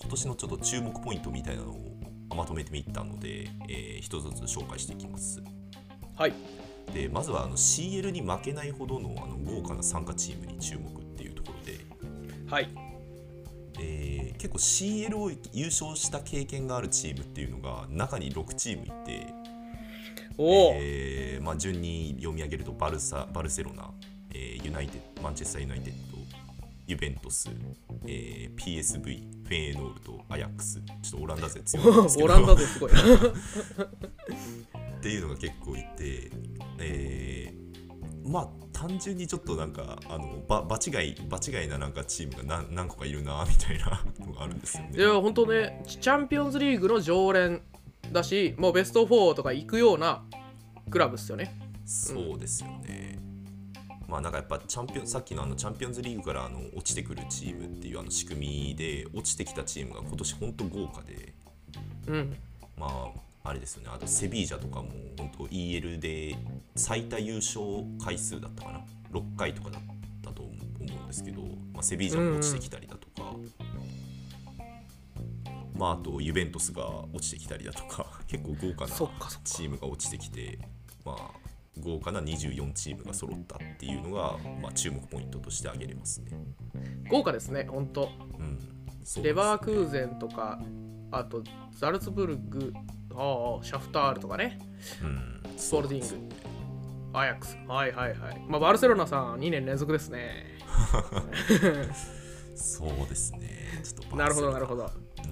[0.00, 1.98] 今年のちょっと注目ポイントみたいなのを
[2.34, 5.42] まとめてみたので、えー一つずつ紹介していきます。
[6.16, 6.32] はい。
[6.94, 11.78] で、まずはあの CL に負けないほどのあの豪華な参加チームに注目っていうところで、
[12.50, 12.68] はい
[13.82, 19.26] えー結構 CL を優勝した経験があるチームっていうのが中に6チームいて、
[20.38, 23.90] えーまあ、順に読み上げるとバルサバルセロナ、
[24.34, 26.18] えーユナイテッドマンチェスター・ユナイテッド
[26.88, 27.50] ユベントス、
[28.06, 29.02] えー PSV
[29.44, 30.80] フェーノールとアヤックス。
[30.80, 32.26] ちょっとオランダ勢強いんですけど。
[32.32, 32.92] オランダですごい。
[32.92, 33.04] な っ
[35.02, 36.30] ていうのが結構いて、
[36.78, 37.61] えー
[38.24, 44.90] まあ単純にちょっとなんかあのば場違い場違いななんかチームが何何個かいるなみたいなのがあるんですよね。
[44.96, 47.62] いや本当ねチャンピオンズリーグの常連
[48.10, 50.24] だしもうベスト4とか行くような
[50.90, 53.18] クラブっすよねそうですよね。
[54.08, 61.32] まあなんかやっぱチャンピオンさっきのあのチャンピオンズリーグからあの落ちてくるチームっていうあの仕組みで落ちてきたチームが今年本当豪華で
[62.08, 62.36] うん
[62.76, 63.08] まあ
[63.44, 63.90] あれですよね。
[63.92, 66.36] あとセビージャとかも本当 EL で
[66.76, 67.60] 最多優勝
[68.02, 68.80] 回数だったかな。
[69.12, 69.82] 6回とかだっ
[70.22, 73.36] たと思うんですけど、まあ、セビージャも落ちてきたりだとか、
[75.74, 78.06] まああとユベントスが落ちてきたりだとか。
[78.28, 78.94] 結構豪華な
[79.44, 80.58] チームが落ちてきて
[81.04, 81.42] まあ
[81.80, 86.30] 豪華な24チームが揃ったっていうのが、まあ、注目ポイントとして挙げれますね。
[87.10, 88.10] 豪華ですね本当。
[88.38, 88.58] うん、
[89.04, 90.60] そうレバーークーゼンとか
[91.10, 92.72] あとザルツブルグ
[93.16, 94.58] ああシャフタールとかね。
[95.02, 96.34] うん、スポルティング。
[97.14, 97.56] アヤックス。
[97.68, 98.44] はいはいはい。
[98.48, 100.58] まあバルセロナさん2年連続ですね。
[102.54, 103.80] そうですね。
[103.82, 104.74] ちょっとなるほどなるど。
[104.74, 104.90] ほど。
[105.24, 105.28] う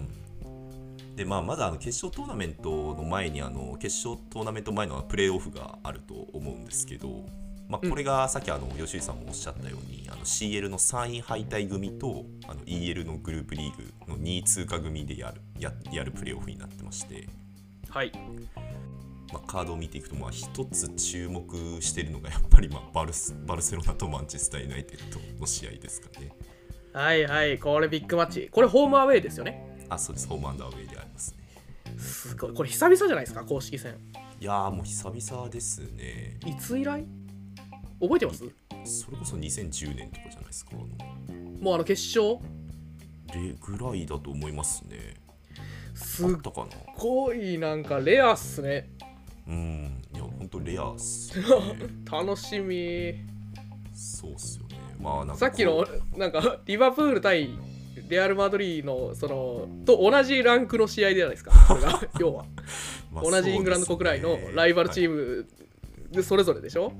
[1.12, 1.16] ん。
[1.16, 7.26] でまあ、まだあの決勝トーナメントの前にあの決勝トーナメント前のプレーオフがあると思うんですけど、
[7.68, 17.28] まあ、これがさっきあの吉井さんもおっしゃったように、あの CL の3位敗退組とあの EL のグループリーグの2位通過組でやるややるプレーオフになってまして、
[17.90, 18.12] はい
[19.32, 21.44] まあ、カードを見ていくとまあ一つ注目
[21.80, 26.32] しているのがやっぱりまあバルスバルセロナとマンチェスター・ユナイテッドの試合ですかね。
[26.92, 31.96] はいはいこれビッグマッチこれホームアウェイですよねあそうですホームアウェイでありますね。
[31.96, 33.94] すごいこれ久々じゃないですか公式戦
[34.40, 36.38] いやーもう久々ですね。
[36.46, 37.04] いつ以来？
[38.00, 38.44] 覚えてます？
[38.84, 40.72] それこそ2010年とかじゃないですか。
[40.74, 42.38] もうあの決勝？
[43.34, 45.14] レぐらいだと思いますね。
[46.00, 46.28] すっ
[46.98, 48.90] ごいなんかレアっすね。
[49.46, 51.44] うん、いや、ほんとレアっす、ね。
[52.10, 53.14] 楽しみ。
[53.94, 54.76] そうっすよね。
[54.98, 55.86] まあ、なんかさっきの
[56.16, 57.50] なんかリバプール対
[58.08, 61.52] レアル・マドリーのそのと同じランクの試合じゃないですか。
[61.68, 62.44] これが 要は。
[63.12, 65.46] まあ同じイングランド国内のライバルチーム
[66.10, 66.84] でそれぞれでしょ？
[66.84, 66.94] はい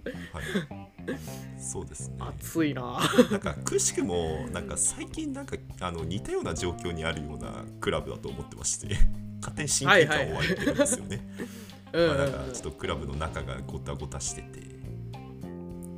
[1.58, 2.16] そうですね。
[2.20, 8.96] 熱いななんか、くしくも、なんか最近、なんかあの似たような状況にあるようなクラブだと思ってまして、
[9.40, 11.20] 勝手に親近感を湧いてるんですよね。
[11.92, 14.60] うんまあ、うんなんかちょっとクラブの中がごたごたしてて、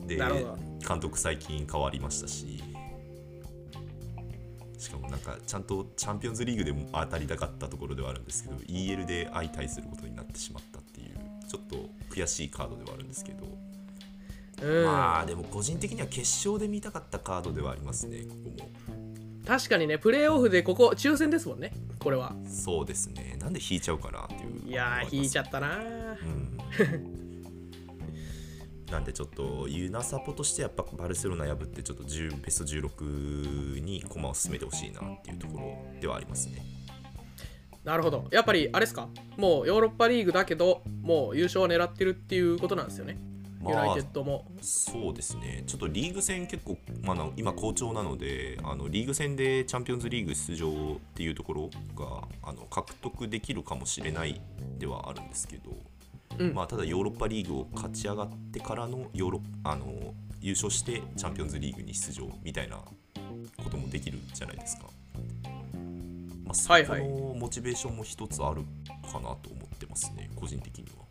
[0.06, 0.16] で、
[0.86, 2.62] 監督最近変わりましたし、
[4.82, 11.16] しかもなんかちゃんとチャンピオンズリーグでも当たりたかったところではあるんですけど EL で相対することになってしまったっていう
[11.48, 13.46] ちょっと悔しいカードではあるんですけど、
[14.62, 14.84] うん。
[14.84, 18.70] まあでも個人的には決勝で見たかったカードではありますねここも。
[19.46, 22.32] 確かにねプレーオフでここ抽選ですもんねこれは。
[22.46, 23.36] そうですね。
[23.40, 24.68] なんで引いちゃうかなっていう。
[24.68, 26.58] いやー引いちゃっったなうん。
[28.90, 36.62] なんでちょっとユナサポとしてやっぱバルセロナ破ってちょっと10ベスト16に駒を進めてほしいなっていうところではありますね。
[37.84, 38.28] なるほど。
[38.30, 39.08] やっぱりあれですか？
[39.38, 43.18] もうヨーロッパリーグだけどもう優勝を狙ってるっていうことなんですよね、
[43.68, 54.40] ユナイテッドもそうですねちょっとリーグ戦結構、まあ、今好調なのであのリーグ戦でチャンピオンズリーグ出場っていうところがあの獲得できるかもしれない
[54.78, 55.70] ではあるんですけど、
[56.38, 64.86] うんまあ、ただヨーロッパリーグを勝ち上がってからのヨーロあの優勝してチャンピオンズリーグに出場みたいなこともできるじゃないですか。
[66.44, 68.62] まあ、そこのモチベーションも一つある
[69.10, 71.02] かなと思ってますね、個人的には。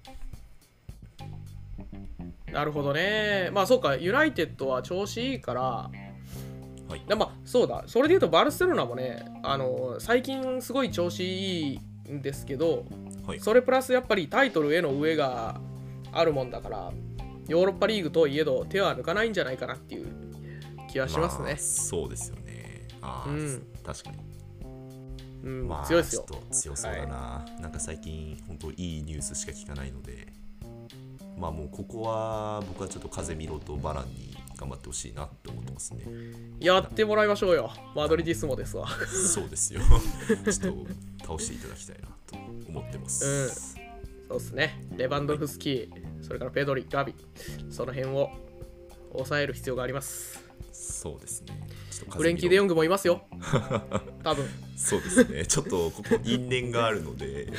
[2.52, 3.50] なるほどね。
[3.54, 5.62] まあそうかユナイテッドは調子いいから。
[5.62, 5.92] は
[6.96, 7.02] い。
[7.08, 7.84] でまあそうだ。
[7.88, 12.86] それで言うとバルセロナもねあの最近すごい調子いいんですけど
[13.26, 13.40] はい。
[13.40, 15.60] それプラスやっぱりタイトルへの上が
[16.12, 16.92] あるもんだから
[17.48, 20.08] ヨーロッパリーグといえど手は抜かないんじゃないかなっていう
[20.92, 21.54] 気はしますね。
[21.54, 22.88] あ、そうですよね。
[23.02, 23.64] ああ、うん。
[23.84, 24.18] 確かに。
[25.44, 26.26] うん、まあ、強いですよ。
[26.52, 27.46] 強そうだな。
[27.60, 30.28] なんか最近、本当いいニュースしか聞かないので、
[31.42, 36.04] まあもうここは僕はちょっと風見ろとバランに頑張ってほしいなって思ってますね。
[36.60, 39.82] やってもらいましょうよマドリディスモですわそうですよ。
[39.82, 40.76] ちょっ
[41.18, 42.36] と倒していただきたいなと
[42.70, 43.76] 思ってます。
[43.76, 43.92] うん
[44.30, 47.14] そうですねレバンドフスキーそれからペドリガビ
[47.70, 48.30] その辺を
[49.12, 51.68] 抑える必要がありますそうですね。
[51.90, 53.24] ちょっとフレンキー・デヨンングもいますよ
[54.24, 54.46] 多分
[54.78, 55.46] そうですね。
[55.46, 57.52] ちょっとここ因縁があるので、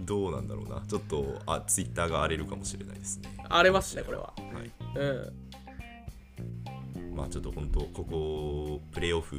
[0.00, 0.82] どうなんだろうな。
[0.86, 3.36] ちょっとあツイッターが荒れるかもしれないですね。
[3.48, 4.70] 荒れますねこれははい。
[4.96, 5.48] うん
[7.16, 9.36] まあちょっと本当ここプレーオフ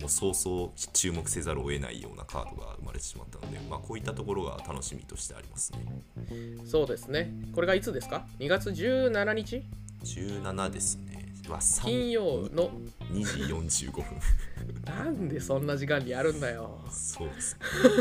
[0.00, 5.80] も早々注目せざるを得ないようなカードが生まれてしまったので、まあこういったところが楽しみとしてありますね。
[6.64, 9.64] そうですねこれがいつですか？2月17日
[10.04, 11.19] ？17ですね。
[11.48, 12.70] うわ3金曜の
[13.12, 14.04] 2時45分。
[14.84, 16.80] なんでそんな時間にやるんだよ。
[16.90, 17.56] そうです。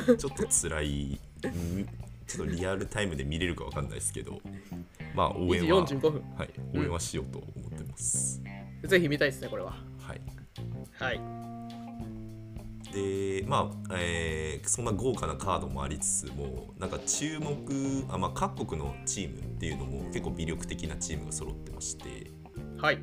[0.07, 0.17] ね。
[0.17, 1.19] ちょっと辛い。
[1.43, 1.87] うん。
[2.27, 4.39] ちょっとリアルタイムで見れるかわかんないですけど、
[5.15, 6.23] まあ応2時援は、45分。
[6.37, 8.41] はい、応援はしようと思ってます。
[8.83, 9.71] ぜひ見たいですねこれは。
[9.99, 10.21] はい。
[10.99, 11.19] はい。
[12.93, 22.31] でまあ、えーそんな豪華なカードもありつつもなんか注目あ、まあ、各国のチームっていうのも結構魅力的なチームが揃ってまして。
[22.77, 22.99] はい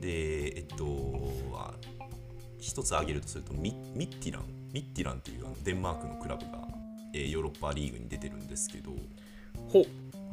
[0.00, 1.74] でえっとあ
[2.58, 6.68] 一つ挙げるとするとミミッティランミッティランっていうあのデンマークのクラブが、
[7.12, 8.92] えーヨーロッパリーグに出てるんですけど
[9.68, 9.84] ほ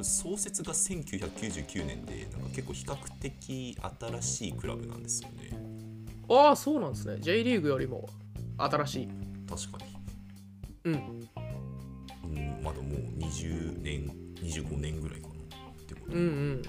[0.03, 5.58] 創設が1999年でなんか結構比較的新しいクラブなんですよね。
[6.30, 7.19] ああそうなんですね。
[7.19, 8.08] J リーグよりも
[8.58, 9.10] 新しい。
[9.49, 10.91] 確かに。
[10.91, 11.27] うん。
[12.25, 14.08] うん、まだもう20年
[14.41, 15.34] 25年ぐらいかな。
[15.34, 15.38] っ
[15.88, 16.62] てことうんうん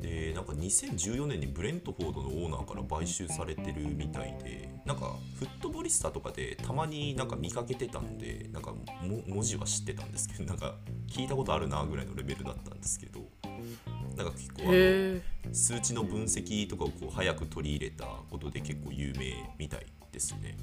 [0.00, 8.78] でなんか2014年にブレントフォードのオーナーから買収されてるみたいでなんかフットボリスタとかでたまになんか見かけてたんでなんかも
[9.26, 10.74] 文字は知ってたんですけどなんか
[11.08, 13.20] 聞いたことあるなぐらいのレベルだったんですけど
[14.16, 14.66] なんか結構あ
[15.48, 20.56] の数値の分析とかをこう早く取り入れたことで結構有名みたいですね。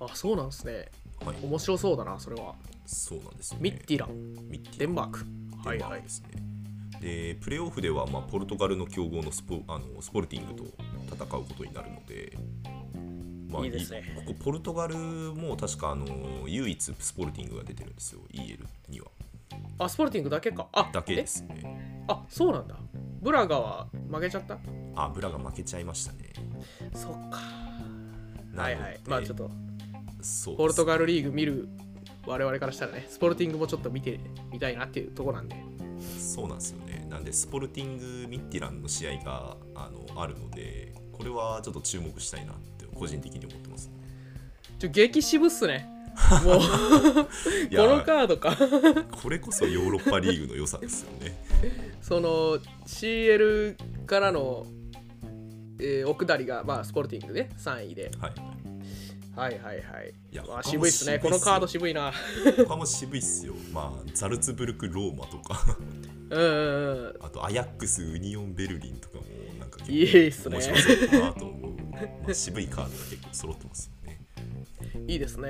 [0.00, 0.88] あそうなんですね。
[1.24, 2.54] はい、面白そうだなそれは。
[2.86, 3.70] そうなんですよ、ね。
[3.70, 4.34] ミッティラン。
[4.48, 5.26] ミッティデンマーク。
[5.64, 6.53] はいはいデンマークですね。
[7.00, 10.64] でプレーオフでは、まあ、ポルトガルの強豪のスポあのスポルティングと
[11.14, 12.36] 戦うことになるので、
[13.48, 14.02] まあ、いいですね。
[14.26, 16.06] ここポルトガルも確かあの
[16.46, 19.08] 唯一スポルティングが出てるんですよ EL には。
[19.78, 20.68] あスポルティングだけか。
[20.72, 21.60] あだけですね。
[21.64, 22.04] え？
[22.08, 22.76] あそうなんだ。
[23.20, 24.58] ブラガは負けちゃった？
[24.96, 26.32] あブラが負けちゃいましたね。
[26.94, 27.38] そっか。
[28.56, 29.00] はいはい。
[29.06, 29.50] まあちょっと
[30.20, 31.68] そうポルトガガルリーグ見る
[32.26, 34.18] 我々からしたらねスポルティングもちょっと見て
[34.50, 35.56] みたいなっていうとこなんで
[36.34, 37.06] そうなんですよね。
[37.08, 43.88] なんでスポルティングミッティランの試合があのあるのでこれはちょっと注目したいなって個人的に思ってます。
[44.80, 45.88] ちょ激渋っすね。
[46.44, 48.56] もういこのやカードか。
[49.22, 51.36] これこそヨーロッパリーグの良さですよね。
[52.02, 54.66] その CL からの、
[55.78, 58.10] えー、お下りが、まあ、スポルティングで3位で。
[58.18, 58.32] はい。
[59.36, 60.14] はいはいはい。
[60.32, 61.20] いやまあ、渋いっすね。
[61.20, 62.12] このカード渋いな。
[62.66, 63.54] 他も渋いっすよ。
[63.72, 65.76] まあザルツブルクローマとか
[66.30, 67.24] うんうんうん。
[67.24, 69.24] あとアヤックスウニオンベルリンとかも
[69.58, 70.56] なんか結構いいっすね。
[70.56, 71.98] 面白そうだなと思う、ま
[72.30, 74.20] あ、渋いカードが結構揃ってますよね。
[75.06, 75.48] いいですね。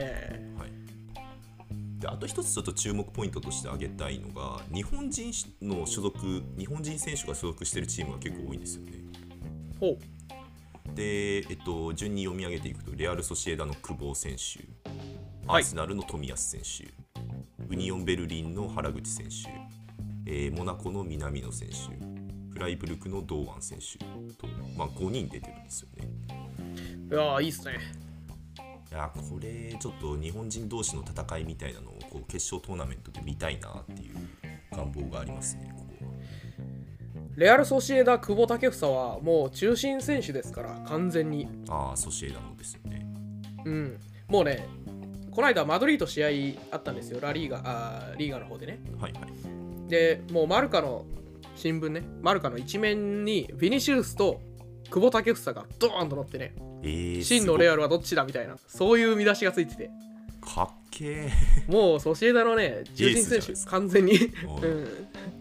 [0.59, 2.01] はい。
[2.01, 5.33] であと一つちょっと注目ポイントとして挙げたいのが日本人
[5.63, 8.93] の所属日本人選手が所属しているチームが結構多いんですよね。
[9.81, 9.99] ほう。
[10.95, 14.65] で、えっと、順に読み上げていくとレアル・ソシエダの久保選手
[15.47, 15.63] アはい。
[15.63, 16.93] ーセナルの冨安選手、
[17.69, 19.49] ウニオンベルリンの原口選手、
[20.27, 21.75] えーモナコの南野選手
[22.53, 26.09] フライブルクの堂安選手と、まあ、5人出てるんですよね。
[27.11, 27.79] いやーいいっすね。
[28.91, 34.15] いやこれちょっと日本人同士の戦いみたいなのをこう決勝トーナメントで見たいなっていう
[34.71, 36.13] 願望がありますねここは。
[37.35, 41.49] レアル・ソシエダ久保建英はもう中心選手ですから完全に。
[41.69, 43.05] ああソシエダのですよね。
[43.65, 44.01] うん。
[44.29, 44.69] もうね
[45.33, 46.29] この間マドリーと試合
[46.71, 48.79] あったんですよラリーガあーリーガの方でね。
[49.01, 49.44] はいはい
[49.95, 51.05] でもうマルカの
[51.55, 54.41] 新聞ねマルカの一面にヴィニシウスと
[54.91, 59.91] 久保建英がドーンと載ってねえー、真のレアアルはどっちだみたいなそういう見出しがついてて。
[60.43, 61.73] かっけー。
[61.73, 64.13] もうソシエダのね中心選手完全に。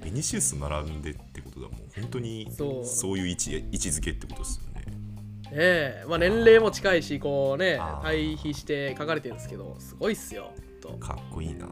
[0.06, 0.14] うん。
[0.14, 2.48] ニシウス並んでってことだもん本当に。
[2.50, 2.86] そう。
[2.86, 4.86] そういう位置位置づけってことですよね。
[4.86, 6.06] ねえ。
[6.08, 10.54] まあ年齢も近いしこうね対比して書かれてるんですけどすごいっすよ
[11.00, 11.68] かっこいいな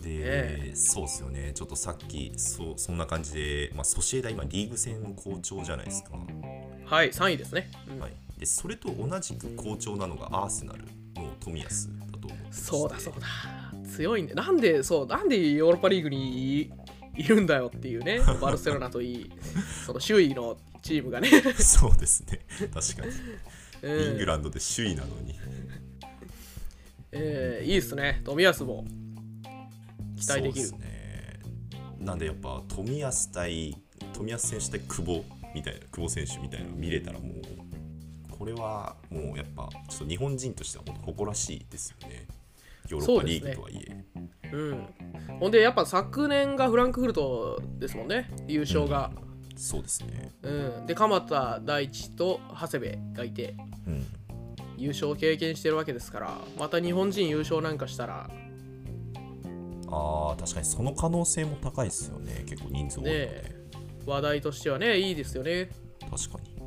[0.00, 1.52] で、えそうっすよね。
[1.54, 6.10] ちょっとさっきそうそんな感じで、まあ、ソシエダ今リーグ戦好調じゃないですか、
[6.86, 8.00] はい3位ですね、うん。
[8.00, 10.84] はい、でそれと同じく好調なのがアーセナル
[11.14, 13.26] の冨安だと思ってそうだそうだ。
[13.88, 16.72] 強いんでなんでそうなんでヨーロッパリーグにい
[17.16, 19.30] いるんだよっていうねバルセロナといい
[19.84, 22.40] その周囲のチームがね、そうですね。
[22.72, 23.12] 確かに。
[23.82, 24.12] うん。
[24.12, 25.38] イングランドで首位なのに。
[27.12, 28.22] えーいいっすね。
[28.24, 28.86] 冨安も
[30.20, 30.66] 期待できる。
[30.66, 31.00] そうっすね
[31.98, 33.76] なんでやっぱ冨安対
[34.14, 37.32] 冨安選手対久保みたいな久保選手みたいなの見れたらもう
[38.30, 42.26] これはもうやっぱちょっと日本人としては誇らしいですよね。
[42.88, 44.04] ヨーロッパリーグとはいえ、
[44.52, 44.86] うん。
[45.38, 48.30] ほんでやっぱ昨年がフランクフルトですもんね。
[48.48, 49.12] 優勝が、
[49.56, 50.32] そうですね。
[50.42, 50.50] う
[50.82, 50.86] ん。
[50.86, 53.54] で鎌田大地と長谷部がいて
[53.86, 54.06] うん。
[54.78, 58.30] 優勝を経験してるわけですからまた日本人優勝なんかしたら
[59.90, 62.44] あー確かにその可能性も高いですよね。
[62.46, 63.60] 結構人数多いので、ね
[64.06, 65.70] 話題としてはねいいですよね。
[66.10, 66.60] 確かに。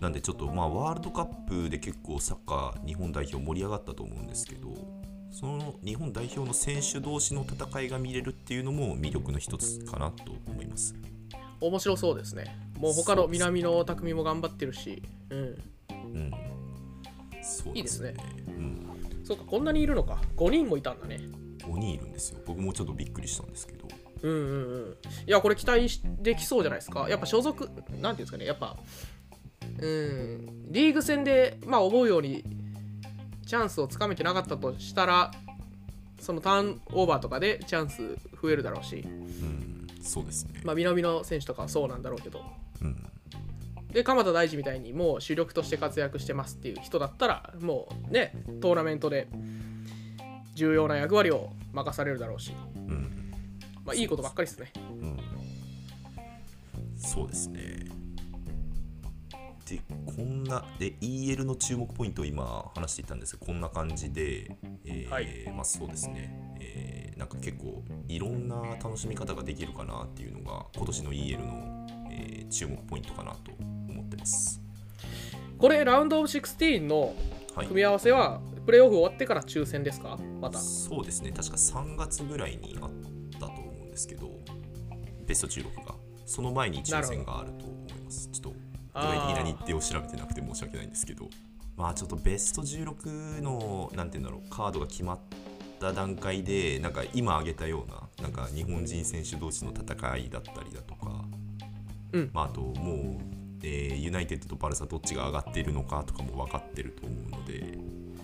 [0.00, 4.74] なんでちょっとまあワールドカップで結構サッカー日本代表盛り上がったと思うんですけど
[5.30, 10.94] その日本代表の選手同士の戦いが見れるっていうのも魅力の一つかなと思います。
[11.60, 12.56] 面白そうですね。
[12.78, 15.02] もう他の南の匠も頑張ってるし。
[15.28, 15.38] うん。
[15.38, 16.32] うん。
[17.42, 18.14] そういいですね。
[18.48, 18.86] うん。
[19.22, 20.22] そうかこんなにいるのか。
[20.36, 21.20] 5人もいたんだね
[21.64, 22.40] 5人いるんですよ。
[22.46, 23.88] 僕もちょっとびっくりしたんですけど。
[24.22, 24.96] うんうんうん。
[25.26, 25.88] いやこれ期待
[26.20, 27.08] できそうじゃないですか？
[27.08, 28.44] やっぱ所属なんていうんですかね？
[28.44, 28.76] やっぱ
[29.78, 30.70] うん。
[30.70, 32.44] リーグ戦でまあ思うように
[33.46, 35.30] チャンスをつかめてなかったとしたら
[36.20, 39.86] そのターンオーバーとかでチャンス増えるだろうし、うん。
[40.02, 40.60] そうですね。
[40.64, 42.42] まあ、南の選手とかはそうなんだろうけど。
[42.82, 42.96] うん。
[43.92, 49.26] で鎌田大地みたいにもう主力として活躍してますっていう人だったらもうねトーナメントで
[50.54, 53.32] 重要な役割を任されるだろうし、うん。
[53.84, 54.72] まあ、いいことばっかりですね。
[54.76, 55.18] うん。
[56.96, 57.86] そうですね。
[59.68, 59.80] で、
[60.16, 63.36] こんな、で、EL の注目ポイントを今話していたんです。
[63.36, 65.26] が、こんな感じで、えーはい。
[65.54, 74.60] まあそうですね、えーなんか結構いろんな楽しみ方ができるかなっていうのが、今年の EL の、えー注目ポイントかなと思ってます。
[75.58, 77.14] これラウンドオブ16の
[77.54, 77.66] はい。
[77.66, 80.18] 組み合わせはプレーオフ終わってから抽選ですか？
[80.40, 80.58] また。
[80.58, 82.90] そうですね、確か3月ぐらいにあっ
[83.32, 84.30] たと思うんですけど、
[85.26, 85.94] ベスト16が。
[86.26, 88.28] その前に抽選があると思います。
[88.30, 88.58] ちょっと
[88.94, 91.28] 具体的な日程を調べてなくて申し訳ないんですけど、
[91.76, 95.18] まあちょっとベスト16の、なんていうんだろう、カードが決まっ
[95.80, 101.24] た段階で、なんか今挙げたような、なんか日本人選手同士の戦いだったりだとか、
[102.12, 102.30] うん。
[102.32, 103.22] まあ、あともう、
[103.62, 107.76] えーユナイテッドとバルサどっちが上がっているのかとかも分かってると思うので、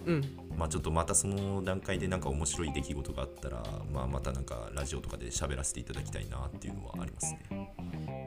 [0.07, 0.25] うん。
[0.57, 7.75] まあ、ちょっとまたその段階でなんか面白い出来事があったら、まあ、またなんかラジオとかで喋らせていただきたいなっていうのはありますね。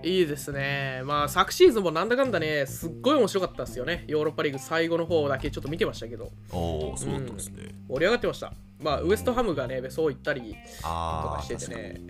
[0.03, 1.01] いいですね。
[1.05, 4.05] まあ昨シーズンもなんだかんだねすっごい面白かったですよね。
[4.07, 6.31] ヨーロッパリーグ最後の方だけちょっと見てましたけど。
[6.51, 7.75] おお、そうだったんですね。
[7.89, 8.53] 盛り上がってました。
[8.81, 11.75] まあウエストハムがねそう行ったりとああ、かしてて。
[11.75, 12.01] ね。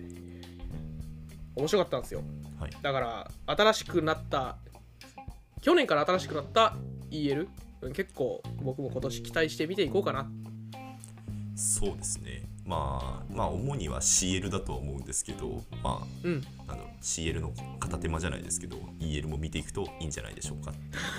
[1.56, 2.22] 面白かったんですよ。
[2.58, 4.58] はい、だから新しくなった
[5.62, 6.76] 去年から新しくなった
[7.10, 7.48] EL うん
[7.94, 10.30] 結構僕も今年期待して見ていこうかな。
[11.54, 12.48] そうですね。
[12.64, 16.42] まあ、まあ、主には CL だとは思うんですけど、まうん。
[16.68, 20.72] あ、なんだろう CL の片手間じゃないですけど、EL も見ていくといいんじゃないでしょうか。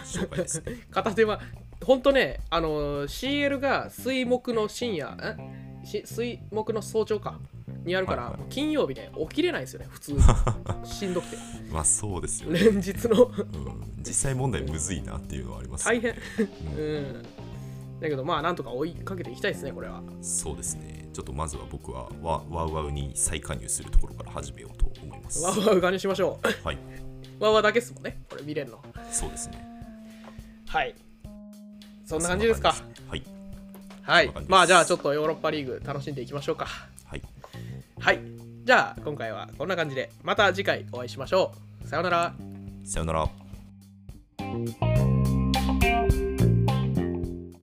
[0.06, 0.78] 紹介ですね。
[0.92, 1.42] 片手は
[1.84, 5.38] 本当ねあの CL が水木の深夜
[5.84, 7.40] 水木の早朝か
[7.86, 8.42] にあるから、はいはい。
[8.50, 10.14] 金曜日ね起きれないですよね普通。
[10.14, 10.20] に
[10.86, 11.38] しんどくて。
[11.72, 12.60] まあ、そうですよね。
[12.60, 13.26] 連日の。
[13.26, 13.36] うん、
[13.98, 16.16] 実際問題むずいなっていうのはあります、大変。
[16.78, 16.86] うん。
[16.86, 17.26] うん。
[18.02, 20.02] だけどまあなんとか追いかけていきたいですねこれは。
[20.22, 21.10] そうですね。
[21.14, 25.44] ちょっとまずは僕はワワウワウに再加入するところから始めようと思います。
[25.44, 26.66] ワウワウガにしましょう。
[26.66, 26.78] はい、
[27.40, 28.84] ワウワウだけっすもんねこれ見れるの。
[29.12, 29.64] そうですね。
[30.68, 30.96] はい。
[32.06, 32.74] そんな感じですか。
[32.74, 33.22] ね。
[34.02, 34.26] はい。
[34.26, 34.52] そんな感じです。
[34.52, 36.68] まあじゃあちょっとヨーロッパリーグ楽しんでいきましょうか
[38.02, 38.20] はい。
[38.64, 41.88] じゃあ今回はこんな感じでまた次回お会いしましょう。
[41.88, 42.34] さようなら。
[42.84, 44.91] さようなら。